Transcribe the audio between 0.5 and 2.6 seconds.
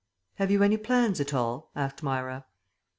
any plans at all?" asked Myra.